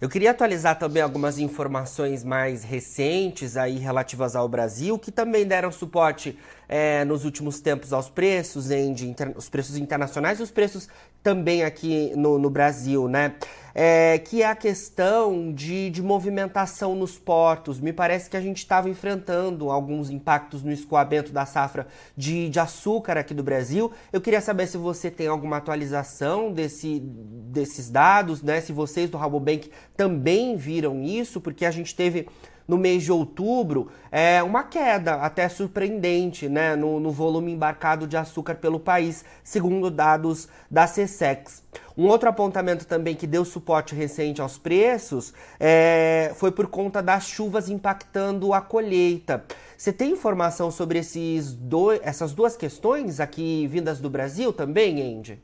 Eu 0.01 0.09
queria 0.09 0.33
atualizar 0.33 0.79
também 0.79 1.03
algumas 1.03 1.39
informações 1.39 2.25
mais 2.25 2.65
recentes 2.65 3.57
aí 3.57 3.79
relativas 3.79 4.35
ao 4.35 4.49
Brasil, 4.49 4.99
que 4.99 5.13
também 5.13 5.47
deram 5.47 5.71
suporte 5.71 6.37
é, 6.69 7.05
nos 7.05 7.25
últimos 7.25 7.61
tempos 7.61 7.93
aos 7.93 8.09
preços, 8.09 8.69
de, 8.69 9.15
os 9.37 9.49
preços 9.49 9.77
internacionais 9.77 10.41
e 10.41 10.43
os 10.43 10.51
preços 10.51 10.89
também 11.23 11.65
aqui 11.65 12.13
no, 12.15 12.39
no 12.39 12.51
Brasil, 12.51 13.09
né? 13.09 13.35
É, 13.77 14.19
que 14.19 14.41
é 14.41 14.47
a 14.47 14.55
questão 14.55 15.53
de, 15.53 15.91
de 15.91 16.01
movimentação 16.01 16.95
nos 16.95 17.19
portos. 17.19 17.81
Me 17.81 17.93
parece 17.93 18.31
que 18.31 18.37
a 18.37 18.41
gente 18.41 18.59
estava 18.59 18.89
enfrentando 18.89 19.69
alguns 19.69 20.11
impactos 20.11 20.63
no 20.63 20.71
escoamento 20.71 21.33
da 21.33 21.45
safra 21.45 21.89
de, 22.17 22.49
de 22.49 22.61
açúcar 22.61 23.17
aqui 23.17 23.35
do 23.35 23.43
Brasil. 23.43 23.91
Eu 24.13 24.21
queria 24.21 24.41
saber 24.41 24.69
se 24.69 24.77
você 24.77 25.11
tem 25.11 25.27
alguma 25.27 25.57
atualização 25.57 26.53
desse, 26.53 27.01
desses 27.01 27.91
dados, 27.91 28.43
né? 28.43 28.61
Se 28.61 28.73
vocês 28.73 29.11
do 29.11 29.17
Rabobank 29.17 29.69
também 29.97 30.57
viram 30.57 31.03
isso, 31.03 31.41
porque 31.41 31.65
a 31.65 31.71
gente 31.73 31.97
teve 31.97 32.29
no 32.67 32.79
mês 32.79 33.03
de 33.03 33.13
outubro 33.13 33.89
é 34.11 34.43
uma 34.43 34.63
queda 34.65 35.17
até 35.17 35.49
surpreendente 35.49 36.49
né, 36.49 36.75
no, 36.77 36.99
no 36.99 37.11
volume 37.11 37.53
embarcado 37.53 38.07
de 38.07 38.17
açúcar 38.17 38.57
pelo 38.57 38.81
país, 38.81 39.25
segundo 39.43 39.91
dados 39.91 40.49
da 40.71 40.87
CSEX. 40.87 41.63
Um 41.97 42.07
outro 42.07 42.29
apontamento 42.29 42.87
também 42.87 43.15
que 43.15 43.27
deu 43.27 43.45
suporte 43.45 43.95
recente 43.95 44.41
aos 44.41 44.59
preços 44.59 45.33
é, 45.61 46.33
foi 46.37 46.51
por 46.51 46.67
conta 46.67 47.03
das 47.03 47.27
chuvas 47.29 47.69
impactando 47.69 48.53
a 48.53 48.61
colheita. 48.61 49.45
Você 49.77 49.93
tem 49.93 50.13
informação 50.13 50.71
sobre 50.71 50.99
esses 50.99 51.53
do, 51.55 51.93
essas 51.93 52.33
duas 52.33 52.57
questões 52.57 53.21
aqui 53.21 53.67
vindas 53.67 54.01
do 54.01 54.11
Brasil 54.11 54.53
também, 54.53 55.01
Andy? 55.03 55.41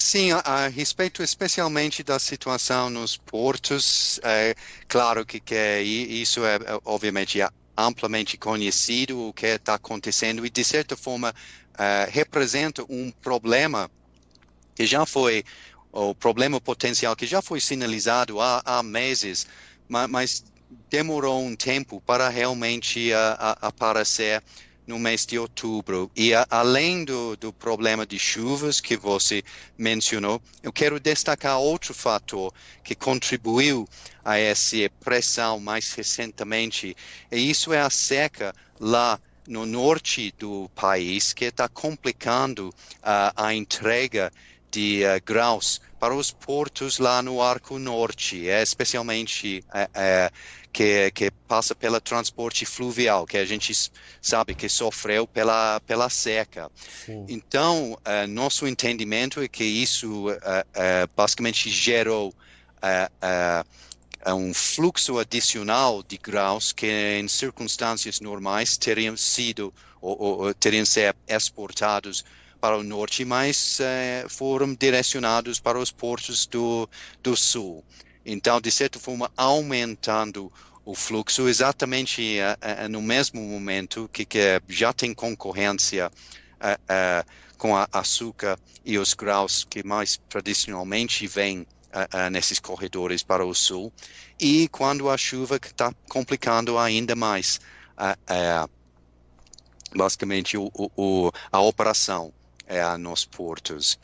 Sim, 0.00 0.30
a, 0.32 0.68
respeito 0.68 1.22
especialmente 1.22 2.02
da 2.02 2.18
situação 2.18 2.88
nos 2.88 3.16
portos, 3.16 4.20
é 4.22 4.54
claro 4.86 5.26
que, 5.26 5.40
que 5.40 5.80
isso 5.82 6.44
é, 6.46 6.54
é 6.54 6.80
obviamente 6.84 7.40
é 7.40 7.48
amplamente 7.76 8.38
conhecido 8.38 9.28
o 9.28 9.32
que 9.32 9.46
está 9.46 9.74
acontecendo 9.74 10.46
e 10.46 10.50
de 10.50 10.64
certa 10.64 10.96
forma 10.96 11.34
é, 11.76 12.08
representa 12.10 12.84
um 12.88 13.10
problema 13.10 13.90
que 14.74 14.86
já 14.86 15.04
foi 15.04 15.44
o 15.92 16.14
problema 16.14 16.60
potencial 16.60 17.16
que 17.16 17.26
já 17.26 17.42
foi 17.42 17.60
sinalizado 17.60 18.40
há, 18.40 18.62
há 18.64 18.82
meses, 18.82 19.46
mas, 19.88 20.44
demorou 20.90 21.42
um 21.42 21.56
tempo 21.56 22.00
para 22.02 22.28
realmente 22.28 23.10
aparecer 23.62 24.42
no 24.88 24.98
mês 24.98 25.26
de 25.26 25.38
outubro. 25.38 26.10
E 26.16 26.34
a, 26.34 26.46
além 26.50 27.04
do, 27.04 27.36
do 27.36 27.52
problema 27.52 28.06
de 28.06 28.18
chuvas 28.18 28.80
que 28.80 28.96
você 28.96 29.44
mencionou, 29.76 30.40
eu 30.62 30.72
quero 30.72 30.98
destacar 30.98 31.58
outro 31.58 31.92
fator 31.92 32.52
que 32.82 32.94
contribuiu 32.94 33.86
a 34.24 34.38
essa 34.38 34.76
pressão 35.00 35.60
mais 35.60 35.92
recentemente, 35.92 36.96
e 37.30 37.50
isso 37.50 37.72
é 37.72 37.80
a 37.80 37.90
seca 37.90 38.54
lá 38.80 39.20
no 39.46 39.66
norte 39.66 40.34
do 40.38 40.70
país 40.74 41.32
que 41.32 41.44
está 41.44 41.68
complicando 41.68 42.68
uh, 42.68 43.32
a 43.36 43.54
entrega 43.54 44.32
de 44.70 45.02
uh, 45.04 45.22
grãos 45.24 45.80
para 45.98 46.14
os 46.14 46.30
portos 46.30 46.98
lá 46.98 47.22
no 47.22 47.42
Arco 47.42 47.78
Norte, 47.78 48.48
é, 48.48 48.62
especialmente 48.62 49.64
é, 49.94 50.30
que, 50.72 51.10
que 51.12 51.30
passa 51.46 51.74
pelo 51.74 52.00
transporte 52.00 52.64
fluvial, 52.64 53.26
que 53.26 53.36
a 53.36 53.44
gente 53.44 53.72
sabe 54.20 54.54
que 54.54 54.68
sofreu 54.68 55.26
pela, 55.26 55.80
pela 55.86 56.08
seca. 56.08 56.70
Sim. 57.04 57.26
Então, 57.28 57.98
é, 58.04 58.26
nosso 58.26 58.66
entendimento 58.66 59.40
é 59.40 59.48
que 59.48 59.64
isso 59.64 60.30
é, 60.30 60.66
é, 60.74 61.08
basicamente 61.16 61.70
gerou 61.70 62.34
um 64.26 64.54
fluxo 64.54 65.18
adicional 65.18 66.02
de 66.02 66.16
grãos 66.16 66.72
que 66.72 66.86
em 66.86 67.26
circunstâncias 67.26 68.20
normais 68.20 68.76
teriam 68.76 69.16
sido 69.16 69.72
ou, 70.00 70.20
ou 70.20 70.54
teriam 70.54 70.84
ser 70.84 71.16
exportados 71.26 72.24
para 72.60 72.76
o 72.76 72.82
norte, 72.82 73.24
mas 73.24 73.78
eh, 73.80 74.26
foram 74.28 74.74
direcionados 74.74 75.60
para 75.60 75.78
os 75.78 75.92
portos 75.92 76.46
do, 76.46 76.88
do 77.22 77.36
sul. 77.36 77.84
Então, 78.30 78.60
de 78.60 78.70
certa 78.70 78.98
forma, 78.98 79.32
aumentando 79.34 80.52
o 80.84 80.94
fluxo 80.94 81.48
exatamente 81.48 82.38
uh, 82.40 82.84
uh, 82.84 82.88
no 82.90 83.00
mesmo 83.00 83.40
momento 83.40 84.06
que, 84.12 84.26
que, 84.26 84.60
já 84.68 84.92
tem 84.92 85.14
concorrência 85.14 86.12
uh, 86.60 87.30
com 87.56 87.74
a 87.74 87.88
açúcar 87.90 88.58
e 88.84 88.98
os 88.98 89.14
graus 89.14 89.66
que 89.68 89.82
mais 89.82 90.20
tradicionalmente 90.28 91.26
vêm 91.26 91.66
nesses 92.30 92.60
corredores 92.60 93.22
para 93.22 93.44
o 93.44 93.54
sul 93.54 93.90
e 94.38 94.68
quando 94.68 95.08
a 95.08 95.16
chuva 95.16 95.56
está 95.56 95.92
complicando 96.06 96.78
ainda 96.78 97.16
mais 97.16 97.58
basicamente 99.96 100.56
o, 100.56 100.70
o, 100.74 101.32
a 101.50 101.60
operação 101.60 102.32
nos 103.00 103.24
portos. 103.24 103.98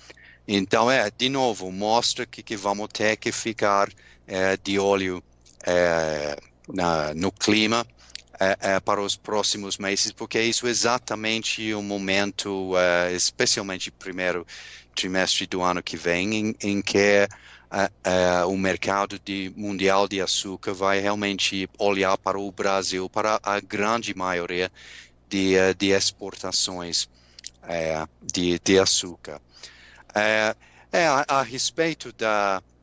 Então, 0.47 0.91
é, 0.91 1.11
de 1.11 1.29
novo, 1.29 1.71
mostra 1.73 2.27
que, 2.27 2.43
que 2.43 2.57
vamos 2.57 2.89
ter 2.93 3.17
que 3.17 3.33
ficar 3.33 3.89
é, 4.27 4.57
de 4.57 4.79
olho 4.79 5.23
é, 5.67 6.37
na, 6.69 7.15
no 7.15 7.31
clima 7.31 7.87
é, 8.41 8.57
é, 8.61 8.81
para 8.81 9.01
os 9.01 9.17
próximos 9.17 9.79
meses, 9.79 10.13
porque 10.13 10.41
isso 10.41 10.67
é 10.67 10.71
exatamente 10.71 11.73
o 11.75 11.83
momento, 11.83 12.73
é, 12.77 13.13
especialmente 13.13 13.91
primeiro 13.91 14.47
trimestre 14.95 15.47
do 15.47 15.63
ano 15.63 15.83
que 15.83 15.97
vem, 15.97 16.35
em, 16.35 16.57
em 16.61 16.83
que 16.83 17.29
o 18.47 18.57
mercado 18.57 19.19
de, 19.19 19.53
mundial 19.57 20.07
de 20.07 20.21
açúcar 20.21 20.73
vai 20.73 21.01
realmente 21.01 21.69
olhar 21.77 22.17
para 22.17 22.39
o 22.39 22.53
Brasil, 22.53 23.11
para 23.11 23.41
a 23.43 23.59
grande 23.59 24.15
maioria 24.15 24.71
de, 25.29 25.55
de 25.77 25.91
exportações 25.91 27.09
é, 27.69 28.07
de, 28.23 28.59
de 28.59 28.79
açúcar. 28.79 29.41
É, 30.15 30.55
é 30.93 31.07
a, 31.07 31.25
a, 31.27 31.43
respeito 31.43 32.13
da, 32.13 32.63
é, 32.63 32.74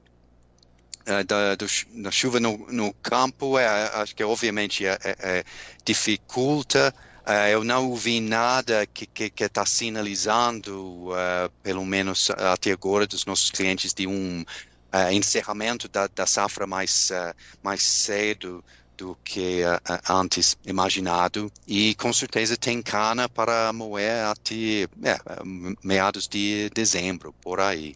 da, 1.25 1.55
do, 1.55 1.65
da 2.01 2.11
chuva 2.11 2.39
no, 2.39 2.57
no 2.71 2.93
campo, 2.95 3.57
é, 3.57 3.67
acho 3.95 4.15
que 4.15 4.23
obviamente 4.23 4.85
é, 4.85 4.97
é, 5.03 5.15
é 5.19 5.43
dificulta. 5.83 6.93
eu 7.51 7.63
não 7.63 7.89
ouvi 7.89 8.19
nada 8.19 8.85
que 8.87 9.09
está 9.43 9.65
sinalizando, 9.65 11.09
pelo 11.63 11.85
menos 11.85 12.29
até 12.31 12.71
agora, 12.71 13.05
dos 13.05 13.25
nossos 13.25 13.51
clientes 13.51 13.93
de 13.93 14.07
um 14.07 14.43
encerramento 15.11 15.87
da, 15.87 16.07
da 16.07 16.25
safra 16.25 16.65
mais, 16.67 17.11
mais 17.63 17.83
cedo 17.83 18.63
do 19.01 19.17
que 19.23 19.61
antes 20.07 20.55
imaginado 20.63 21.51
e 21.67 21.95
com 21.95 22.13
certeza 22.13 22.55
tem 22.55 22.83
cana 22.83 23.27
para 23.27 23.73
moer 23.73 24.25
até 24.25 24.83
é, 25.03 25.17
meados 25.83 26.27
de 26.27 26.69
dezembro, 26.69 27.33
por 27.41 27.59
aí. 27.59 27.95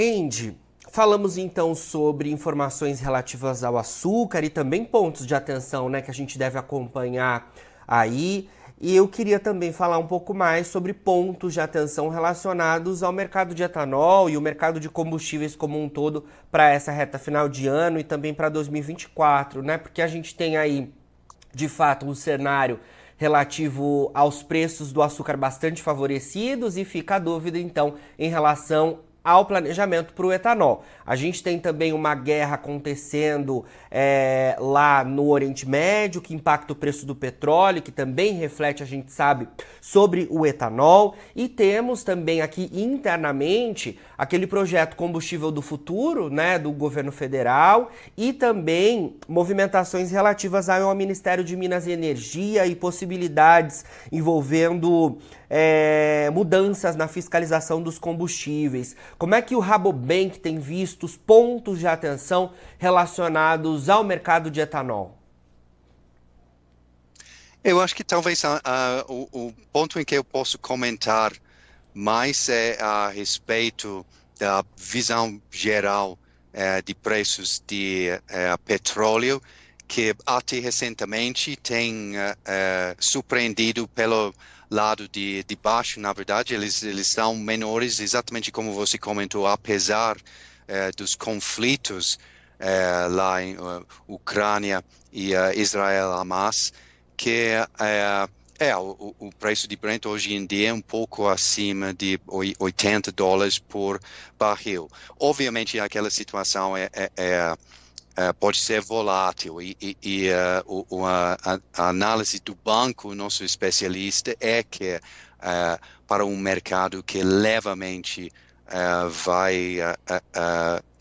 Andy, 0.00 0.56
falamos 0.92 1.36
então 1.36 1.74
sobre 1.74 2.30
informações 2.30 3.00
relativas 3.00 3.64
ao 3.64 3.76
açúcar 3.76 4.44
e 4.44 4.48
também 4.48 4.84
pontos 4.84 5.26
de 5.26 5.34
atenção 5.34 5.88
né, 5.88 6.00
que 6.00 6.08
a 6.08 6.14
gente 6.14 6.38
deve 6.38 6.56
acompanhar 6.56 7.52
aí. 7.84 8.48
E 8.80 8.94
eu 8.94 9.08
queria 9.08 9.40
também 9.40 9.72
falar 9.72 9.98
um 9.98 10.06
pouco 10.06 10.32
mais 10.32 10.68
sobre 10.68 10.94
pontos 10.94 11.52
de 11.52 11.60
atenção 11.60 12.10
relacionados 12.10 13.02
ao 13.02 13.12
mercado 13.12 13.56
de 13.56 13.64
etanol 13.64 14.30
e 14.30 14.36
o 14.36 14.40
mercado 14.40 14.78
de 14.78 14.88
combustíveis 14.88 15.56
como 15.56 15.82
um 15.82 15.88
todo 15.88 16.26
para 16.48 16.70
essa 16.70 16.92
reta 16.92 17.18
final 17.18 17.48
de 17.48 17.66
ano 17.66 17.98
e 17.98 18.04
também 18.04 18.32
para 18.32 18.48
2024, 18.48 19.64
né? 19.64 19.78
Porque 19.78 20.00
a 20.00 20.06
gente 20.06 20.32
tem 20.32 20.56
aí, 20.56 20.94
de 21.52 21.68
fato, 21.68 22.06
um 22.06 22.14
cenário 22.14 22.78
relativo 23.16 24.12
aos 24.14 24.44
preços 24.44 24.92
do 24.92 25.02
açúcar 25.02 25.36
bastante 25.36 25.82
favorecidos 25.82 26.76
e 26.76 26.84
fica 26.84 27.16
a 27.16 27.18
dúvida 27.18 27.58
então 27.58 27.96
em 28.16 28.30
relação 28.30 29.00
ao 29.28 29.44
planejamento 29.44 30.14
para 30.14 30.26
o 30.26 30.32
etanol. 30.32 30.82
A 31.04 31.14
gente 31.14 31.42
tem 31.42 31.58
também 31.58 31.92
uma 31.92 32.14
guerra 32.14 32.54
acontecendo 32.54 33.62
é, 33.90 34.56
lá 34.58 35.04
no 35.04 35.28
Oriente 35.28 35.68
Médio, 35.68 36.22
que 36.22 36.34
impacta 36.34 36.72
o 36.72 36.76
preço 36.76 37.04
do 37.04 37.14
petróleo, 37.14 37.82
que 37.82 37.92
também 37.92 38.32
reflete, 38.32 38.82
a 38.82 38.86
gente 38.86 39.12
sabe, 39.12 39.46
sobre 39.82 40.26
o 40.30 40.46
etanol. 40.46 41.14
E 41.36 41.46
temos 41.46 42.02
também 42.02 42.40
aqui 42.40 42.70
internamente 42.72 43.98
aquele 44.16 44.46
projeto 44.46 44.96
Combustível 44.96 45.50
do 45.50 45.60
Futuro, 45.60 46.30
né, 46.30 46.58
do 46.58 46.72
governo 46.72 47.12
federal, 47.12 47.90
e 48.16 48.32
também 48.32 49.16
movimentações 49.28 50.10
relativas 50.10 50.70
ao 50.70 50.94
Ministério 50.94 51.44
de 51.44 51.54
Minas 51.54 51.86
e 51.86 51.90
Energia 51.90 52.66
e 52.66 52.74
possibilidades 52.74 53.84
envolvendo 54.10 55.18
é, 55.50 56.30
mudanças 56.32 56.94
na 56.94 57.08
fiscalização 57.08 57.82
dos 57.82 57.98
combustíveis. 57.98 58.94
Como 59.16 59.34
é 59.34 59.42
que 59.42 59.54
o 59.54 59.60
Rabobank 59.60 60.38
tem 60.38 60.58
visto 60.58 61.04
os 61.04 61.16
pontos 61.16 61.78
de 61.78 61.86
atenção 61.86 62.52
relacionados 62.78 63.88
ao 63.88 64.04
mercado 64.04 64.50
de 64.50 64.60
etanol? 64.60 65.16
Eu 67.64 67.80
acho 67.80 67.94
que 67.94 68.04
talvez 68.04 68.44
uh, 68.44 68.48
o, 69.08 69.46
o, 69.46 69.54
ponto 69.72 69.98
em 69.98 70.04
que 70.04 70.14
eu 70.14 70.24
posso 70.24 70.58
comentar 70.58 71.32
mais 71.92 72.48
é 72.48 72.80
a 72.80 73.08
respeito 73.08 74.06
da 74.38 74.64
visão 74.76 75.42
geral 75.50 76.12
uh, 76.12 76.82
de 76.84 76.94
preços 76.94 77.62
de 77.66 78.10
uh, 78.12 78.58
petróleo, 78.64 79.42
que 79.88 80.14
até 80.24 80.60
recentemente 80.60 81.56
tem 81.56 82.12
surpreendido 82.98 83.88
pelo 83.88 84.34
lado 84.70 85.08
de, 85.08 85.42
de 85.44 85.56
baixo, 85.56 86.00
na 86.00 86.12
verdade, 86.12 86.54
eles, 86.54 86.82
eles 86.82 87.06
são 87.06 87.36
menores, 87.36 88.00
exatamente 88.00 88.52
como 88.52 88.72
você 88.72 88.98
comentou, 88.98 89.46
apesar 89.46 90.16
eh, 90.66 90.90
dos 90.96 91.14
conflitos 91.14 92.18
eh, 92.58 93.06
lá 93.08 93.42
em 93.42 93.56
uh, 93.56 93.86
Ucrânia 94.06 94.84
e 95.12 95.32
uh, 95.34 95.52
Israel, 95.56 96.12
Hamas, 96.12 96.72
que 97.16 97.52
é, 98.58 98.76
o, 98.76 99.14
o, 99.18 99.30
preço 99.38 99.68
de 99.68 99.76
Brent 99.76 100.04
hoje 100.06 100.34
em 100.34 100.44
dia 100.44 100.70
é 100.70 100.72
um 100.72 100.80
pouco 100.80 101.28
acima 101.28 101.94
de 101.94 102.20
80 102.58 103.12
dólares 103.12 103.58
por 103.58 104.00
barril. 104.36 104.90
Obviamente, 105.18 105.78
aquela 105.78 106.10
situação 106.10 106.76
é, 106.76 106.90
é, 106.92 107.10
é 107.16 107.56
uh, 108.18 108.34
pode 108.34 108.58
ser 108.58 108.80
volátil. 108.80 109.62
E, 109.62 109.76
e, 109.80 109.96
e 110.02 110.28
uh, 110.30 111.04
a, 111.06 111.60
a, 111.76 111.88
análise 111.88 112.40
do 112.40 112.54
banco, 112.56 113.14
nosso 113.14 113.44
especialista, 113.44 114.36
é 114.40 114.62
que 114.62 114.96
uh, 114.96 115.86
para 116.06 116.24
um 116.24 116.36
mercado 116.36 117.02
que 117.02 117.22
levemente 117.22 118.32
vai 119.24 119.78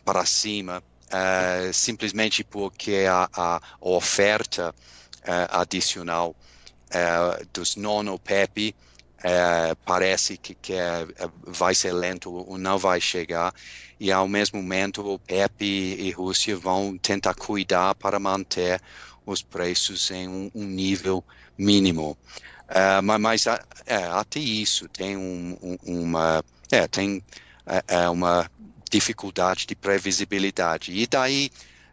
para 0.06 0.26
cima, 0.26 0.82
simplesmente 1.74 2.42
porque 2.42 3.06
a, 3.10 3.30
a 3.34 3.62
oferta 3.82 4.74
adicional 5.52 6.34
dos 7.52 7.76
non-OPEP 7.76 8.74
parece 9.86 10.38
que, 10.38 10.54
que 10.56 10.74
vai 11.46 11.74
ser 11.74 11.92
lento 11.92 12.32
ou 12.32 12.58
não 12.58 12.78
vai 12.78 13.02
chegar 13.02 13.54
e 14.00 14.12
ao 14.12 14.28
mesmo 14.28 14.62
momento 14.62 15.20
PEP 15.26 15.66
e, 15.66 16.12
Rússia 16.12 16.56
vão 16.56 16.98
tentar 16.98 17.34
cuidar 17.34 17.96
para 17.96 18.20
manter 18.20 18.80
os 19.26 19.42
preços 19.42 20.12
em 20.12 20.28
um, 20.28 20.52
um 20.54 20.66
nível 20.66 21.24
mínimo. 21.58 22.18
Uh, 22.70 23.02
mas, 23.02 23.20
mas 23.20 23.48
é, 23.86 23.96
até 24.12 24.40
isso 24.40 24.88
tem 24.90 25.16
um, 25.18 25.58
um, 25.62 25.78
uma 26.04 26.44
é, 26.72 26.86
tem 26.88 27.24
é, 27.88 28.10
uma 28.10 28.50
dificuldade 28.90 29.66
de 29.66 29.76
previsibilidade 29.76 30.92
e 30.92 31.08
daí 31.08 31.50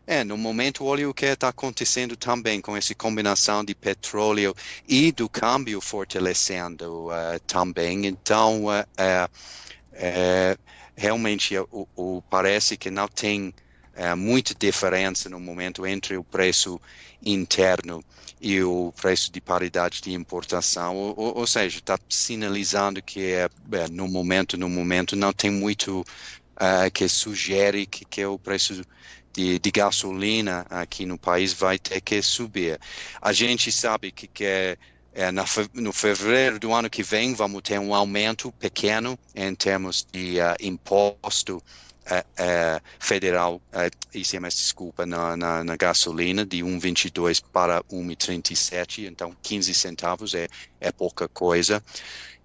é, 0.07 0.23
no 0.23 0.37
momento, 0.37 0.85
olha 0.85 1.09
o 1.09 1.15
que 1.15 1.25
está 1.25 1.49
acontecendo 1.49 2.15
também 2.17 2.61
com 2.61 2.77
essa 2.77 2.95
combinação 2.95 3.65
de 3.65 3.75
petróleo 3.75 4.55
e 4.87 5.11
do 5.11 5.29
câmbio 5.29 5.81
fortalecendo 5.81 7.07
uh, 7.07 7.41
também. 7.47 8.07
Então, 8.07 8.67
uh, 8.67 8.69
uh, 8.69 10.59
realmente 10.95 11.55
parece 12.29 12.77
que 12.77 12.91
não 12.91 13.09
tem 13.09 13.55
é, 13.95 14.15
muita 14.15 14.55
diferença 14.55 15.29
no 15.29 15.41
momento 15.41 15.87
entre 15.87 16.17
o 16.17 16.25
preço 16.25 16.81
interno 17.25 18.05
e 18.41 18.63
o 18.63 18.93
preço 19.01 19.33
de 19.33 19.41
paridade 19.41 20.01
de 20.03 20.13
importação, 20.13 20.97
ou, 20.97 21.39
ou 21.39 21.47
seja, 21.47 21.79
está 21.79 21.99
sinalizando 22.09 23.03
que 23.03 23.33
é, 23.33 23.49
é, 23.73 23.89
no 23.91 24.07
momento, 24.07 24.57
no 24.59 24.69
momento 24.69 25.17
não 25.17 25.33
tem 25.33 25.51
muito 25.51 26.05
que 26.93 27.09
sugere 27.09 27.85
que, 27.85 28.05
que 28.05 28.25
o 28.25 28.39
preço 28.39 28.81
de, 29.35 29.59
de, 29.59 29.71
gasolina 29.71 30.65
aqui 30.71 31.05
no 31.05 31.19
país 31.19 31.53
vai 31.53 31.79
ter 31.79 32.01
que 32.01 32.23
subir. 32.23 32.79
A 33.21 33.33
gente 33.33 33.71
sabe 33.73 34.13
que, 34.13 34.27
que 34.29 34.45
é, 34.45 34.79
é 35.13 35.31
na, 35.33 35.45
no 35.75 35.93
fevereiro 35.93 36.59
do 36.59 36.73
ano 36.73 36.89
que 36.89 37.03
vem 37.03 37.35
vamos 37.35 37.63
ter 37.63 37.79
um 37.79 37.95
aumento 37.95 38.53
pequeno 38.53 39.19
em 39.35 39.55
termos 39.55 40.07
de 40.11 40.39
uh, 40.39 40.57
imposto 40.61 41.63
uh, 42.07 42.81
federal, 42.99 43.61
ICMS, 44.15 44.57
desculpa, 44.57 45.05
na, 45.05 45.37
na, 45.37 45.65
na 45.65 45.77
gasolina 45.77 46.45
de 46.45 46.59
1,22 46.59 47.43
para 47.53 47.83
1,37, 47.85 49.07
então 49.07 49.37
15 49.43 49.75
centavos 49.75 50.35
é, 50.35 50.49
é 50.81 50.93
pouca 50.93 51.29
coisa. 51.29 51.83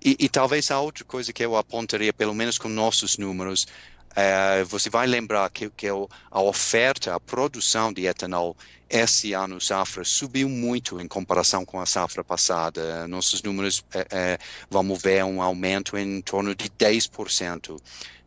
E, 0.04 0.16
e, 0.18 0.30
talvez 0.30 0.72
a 0.72 0.80
outra 0.80 1.04
coisa 1.04 1.34
que 1.34 1.44
eu 1.44 1.58
apontaria, 1.58 2.14
pelo 2.14 2.34
menos 2.34 2.58
com 2.58 2.70
nossos 2.70 3.18
números, 3.18 3.68
é, 4.16 4.64
você 4.64 4.90
vai 4.90 5.08
lembrar 5.08 5.50
que, 5.50 5.70
que 5.70 5.88
a 5.88 6.42
oferta, 6.42 7.16
a 7.16 7.20
produção 7.20 7.94
de 7.94 8.06
etanol 8.06 8.56
esse 8.90 9.34
ano 9.34 9.62
safra 9.62 10.04
subiu 10.04 10.50
muito 10.50 11.00
em 11.00 11.08
comparação 11.08 11.64
com 11.64 11.80
a 11.80 11.86
safra 11.86 12.24
passada. 12.24 13.08
Nossos 13.08 13.44
números 13.44 13.84
é, 13.94 14.08
é, 14.10 14.38
vamos 14.70 15.00
ver 15.00 15.24
um 15.24 15.42
aumento 15.42 15.96
em 15.96 16.22
torno 16.22 16.56
de 16.56 16.70
10% 16.70 17.80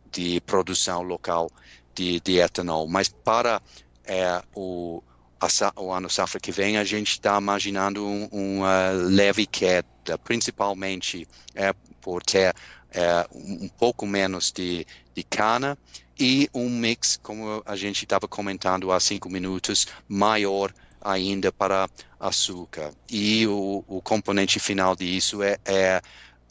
de 0.09 0.39
produção 0.41 1.01
local 1.01 1.51
de, 1.93 2.21
de 2.21 2.39
etanol. 2.39 2.87
Mas 2.87 3.09
para 3.09 3.61
é, 4.05 4.41
o, 4.55 5.03
a, 5.39 5.81
o 5.81 5.91
ano 5.91 6.09
safra 6.09 6.39
que 6.39 6.51
vem, 6.51 6.77
a 6.77 6.85
gente 6.85 7.11
está 7.11 7.37
imaginando 7.37 8.05
um, 8.05 8.29
uma 8.31 8.91
leve 8.91 9.45
queda, 9.45 10.17
principalmente 10.23 11.27
é, 11.53 11.73
por 11.99 12.23
ter 12.23 12.55
é, 12.93 13.27
um 13.33 13.67
pouco 13.67 14.05
menos 14.05 14.51
de, 14.51 14.85
de 15.15 15.23
cana 15.23 15.77
e 16.19 16.49
um 16.53 16.69
mix, 16.69 17.19
como 17.21 17.63
a 17.65 17.75
gente 17.75 18.03
estava 18.03 18.27
comentando 18.27 18.91
há 18.91 18.99
cinco 18.99 19.29
minutos, 19.29 19.87
maior 20.07 20.73
ainda 21.01 21.51
para 21.51 21.89
açúcar. 22.19 22.93
E 23.09 23.45
o, 23.47 23.83
o 23.87 24.01
componente 24.01 24.59
final 24.59 24.95
disso 24.95 25.43
é, 25.43 25.57
é 25.65 26.01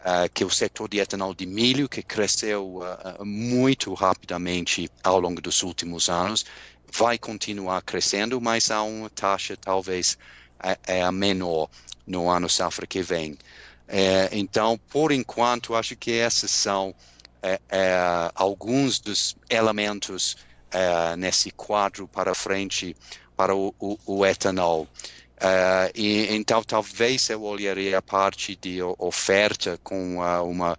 uh, 0.01 0.31
que 0.33 0.45
o 0.45 0.51
setor 0.51 0.89
de 0.89 0.99
etanol 0.99 1.35
de 1.35 1.47
milho, 1.47 1.89
que 1.89 2.03
cresceu 2.03 2.79
uh, 2.79 3.25
muito 3.25 3.95
rapidamente 3.95 4.91
ao 5.03 5.19
longo 5.19 5.41
dos 5.41 5.63
últimos 5.63 6.09
anos, 6.09 6.45
vai 6.93 7.17
continuar 7.17 7.81
crescendo, 7.83 8.41
mas 8.41 8.71
a 8.71 8.83
uma 8.83 9.09
taxa 9.09 9.57
talvez 9.57 10.19
é, 10.87 11.03
a 11.03 11.11
menor 11.11 11.71
no 12.07 12.29
ano 12.29 12.49
safra 12.49 12.87
que 12.87 13.03
vem. 13.03 13.37
É, 13.95 14.31
então, 14.33 14.81
por 14.89 15.13
enquanto, 15.13 15.75
acho 15.75 15.95
que 15.95 16.13
esses 16.13 16.51
são 16.51 16.95
é, 17.43 17.61
é, 17.69 18.31
alguns 18.35 18.99
dos 18.99 19.37
elementos 19.51 20.35
é, 20.71 21.15
nesse 21.15 21.51
quadro 21.51 22.09
para 22.09 22.35
frente 22.35 22.97
para 23.37 23.55
o, 23.55 23.75
o, 23.79 23.99
o 24.07 24.25
etanol. 24.25 24.89
Uh, 25.43 25.91
e, 25.93 26.29
então, 26.37 26.63
talvez 26.63 27.29
eu 27.29 27.43
olharia 27.43 27.99
a 27.99 28.03
parte 28.03 28.55
de 28.55 28.81
oferta 28.97 29.77
com 29.83 30.19
uh, 30.19 30.49
uma 30.49 30.79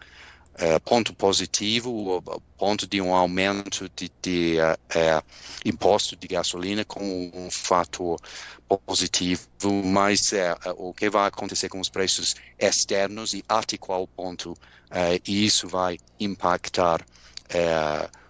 uh, 0.55 0.79
ponto 0.81 1.13
positivo, 1.13 2.21
ponto 2.57 2.87
de 2.87 3.01
um 3.01 3.13
aumento 3.13 3.89
de, 3.95 4.11
de 4.21 4.57
imposto 5.65 6.15
de 6.15 6.27
gasolina 6.27 6.83
como 6.85 7.31
um 7.33 7.49
fator 7.51 8.19
positivo, 8.85 9.47
mas 9.85 10.31
o 10.77 10.93
que 10.93 11.09
vai 11.09 11.27
acontecer 11.27 11.69
com 11.69 11.79
os 11.79 11.89
preços 11.89 12.35
externos 12.57 13.33
e 13.33 13.43
até 13.47 13.77
qual 13.77 14.07
ponto 14.07 14.55
isso 15.27 15.67
vai 15.67 15.97
impactar 16.19 17.05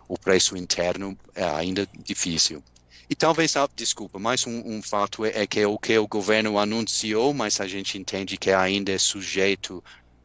o 0.08 0.18
preço 0.18 0.58
interno 0.58 1.18
é 1.36 1.44
ainda 1.44 1.88
difícil. 2.04 2.64
E 3.10 3.16
talvez, 3.16 3.56
ah, 3.56 3.70
desculpa, 3.76 4.18
mais 4.18 4.48
um, 4.48 4.62
um 4.66 4.82
fato 4.82 5.26
é, 5.26 5.44
é, 5.44 5.48
que 5.48 5.64
o 5.66 5.78
que 5.78 5.98
o 5.98 6.08
governo 6.08 6.58
anunciou, 6.58 7.34
mas 7.34 7.60
a 7.60 7.68
gente 7.68 7.98
entende 7.98 8.38
que 8.38 8.52
ainda 8.52 8.92
é 8.92 8.98
sujeito 8.98 9.84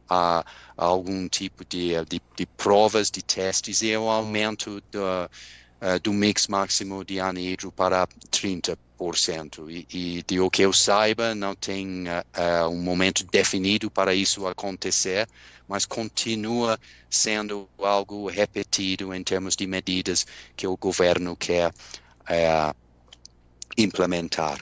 a, 0.09 0.45
a 0.77 0.85
algum 0.85 1.27
tipo 1.27 1.63
de, 1.65 1.93
de, 2.05 2.21
de, 2.35 2.45
provas, 2.45 3.11
de 3.11 3.21
testes, 3.21 3.81
e 3.81 3.91
é 3.91 3.99
o 3.99 4.09
aumento 4.09 4.81
do, 4.91 4.99
uh, 5.01 5.99
do 6.01 6.13
mix 6.13 6.47
máximo 6.47 7.03
de 7.05 7.19
anidro 7.19 7.71
para 7.71 8.07
30%. 8.31 8.77
E, 9.69 9.87
e 9.91 10.23
de 10.23 10.39
o 10.39 10.49
que 10.49 10.61
eu 10.61 10.73
saiba, 10.73 11.35
não 11.35 11.55
tem 11.55 12.05
uh, 12.07 12.65
uh, 12.65 12.69
um 12.69 12.81
momento 12.81 13.25
definido 13.31 13.89
para 13.89 14.13
isso 14.13 14.47
acontecer, 14.47 15.27
mas 15.67 15.85
continua 15.85 16.79
sendo 17.09 17.69
algo 17.77 18.27
repetido 18.27 19.13
em 19.13 19.23
termos 19.23 19.55
de 19.55 19.67
medidas 19.67 20.25
que 20.55 20.65
o 20.65 20.75
governo 20.75 21.35
quer 21.35 21.71
é, 22.27 22.73
implementar. 23.77 24.59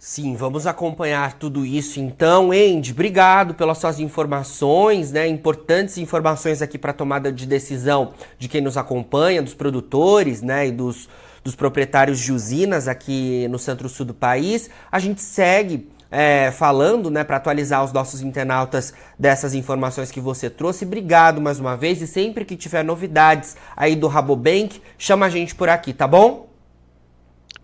Sim, 0.00 0.36
vamos 0.36 0.64
acompanhar 0.64 1.32
tudo 1.32 1.66
isso 1.66 1.98
então. 1.98 2.52
Andy, 2.52 2.92
obrigado 2.92 3.52
pelas 3.54 3.78
suas 3.78 3.98
informações, 3.98 5.10
né? 5.10 5.26
Importantes 5.26 5.98
informações 5.98 6.62
aqui 6.62 6.78
para 6.78 6.92
tomada 6.92 7.32
de 7.32 7.44
decisão 7.44 8.12
de 8.38 8.46
quem 8.48 8.60
nos 8.60 8.76
acompanha, 8.76 9.42
dos 9.42 9.54
produtores, 9.54 10.40
né? 10.40 10.68
E 10.68 10.70
dos, 10.70 11.08
dos 11.42 11.56
proprietários 11.56 12.20
de 12.20 12.32
usinas 12.32 12.86
aqui 12.86 13.48
no 13.48 13.58
centro-sul 13.58 14.06
do 14.06 14.14
país. 14.14 14.70
A 14.90 15.00
gente 15.00 15.20
segue 15.20 15.90
é, 16.12 16.52
falando, 16.52 17.10
né, 17.10 17.24
para 17.24 17.36
atualizar 17.36 17.84
os 17.84 17.92
nossos 17.92 18.22
internautas 18.22 18.94
dessas 19.18 19.52
informações 19.52 20.12
que 20.12 20.20
você 20.20 20.48
trouxe. 20.48 20.84
Obrigado 20.84 21.40
mais 21.40 21.58
uma 21.58 21.76
vez 21.76 22.00
e 22.00 22.06
sempre 22.06 22.44
que 22.44 22.56
tiver 22.56 22.84
novidades 22.84 23.56
aí 23.76 23.96
do 23.96 24.06
Rabobank, 24.06 24.80
chama 24.96 25.26
a 25.26 25.28
gente 25.28 25.56
por 25.56 25.68
aqui, 25.68 25.92
tá 25.92 26.06
bom? 26.06 26.47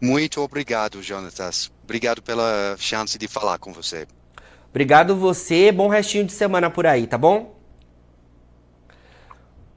Muito 0.05 0.43
obrigado, 0.43 1.03
Jonatas. 1.03 1.73
Obrigado 1.83 2.21
pela 2.21 2.77
chance 2.79 3.17
de 3.17 3.27
falar 3.27 3.57
com 3.57 3.73
você. 3.73 4.07
Obrigado 4.69 5.17
você, 5.17 5.73
bom 5.73 5.89
restinho 5.89 6.27
de 6.27 6.33
semana 6.33 6.69
por 6.69 6.87
aí, 6.87 7.07
tá 7.07 7.17
bom? 7.17 7.57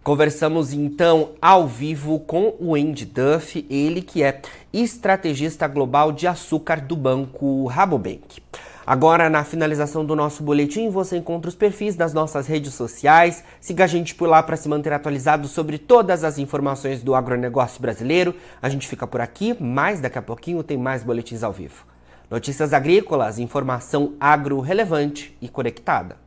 Conversamos 0.03 0.73
então 0.73 1.35
ao 1.41 1.65
vivo 1.65 2.19
com 2.19 2.53
o 2.59 2.75
Andy 2.75 3.05
Duff, 3.05 3.65
ele 3.69 4.01
que 4.01 4.21
é 4.21 4.41
estrategista 4.73 5.65
global 5.65 6.11
de 6.11 6.27
açúcar 6.27 6.81
do 6.81 6.97
banco 6.97 7.65
Rabobank. 7.67 8.41
Agora, 8.89 9.29
na 9.29 9.43
finalização 9.43 10.05
do 10.05 10.15
nosso 10.15 10.41
boletim, 10.41 10.89
você 10.89 11.17
encontra 11.17 11.49
os 11.49 11.55
perfis 11.55 11.93
das 11.93 12.13
nossas 12.13 12.47
redes 12.47 12.73
sociais. 12.73 13.43
Siga 13.59 13.83
a 13.83 13.87
gente 13.87 14.15
por 14.15 14.29
lá 14.29 14.41
para 14.41 14.55
se 14.55 14.69
manter 14.69 14.93
atualizado 14.93 15.45
sobre 15.49 15.77
todas 15.77 16.23
as 16.23 16.37
informações 16.37 17.03
do 17.03 17.13
agronegócio 17.13 17.81
brasileiro. 17.81 18.33
A 18.61 18.69
gente 18.69 18.87
fica 18.87 19.05
por 19.05 19.19
aqui, 19.19 19.57
mas 19.59 19.99
daqui 19.99 20.17
a 20.17 20.21
pouquinho 20.21 20.63
tem 20.63 20.77
mais 20.77 21.03
boletins 21.03 21.43
ao 21.43 21.51
vivo. 21.51 21.85
Notícias 22.31 22.71
agrícolas, 22.71 23.39
informação 23.39 24.13
agro 24.21 24.61
relevante 24.61 25.37
e 25.41 25.49
conectada. 25.49 26.26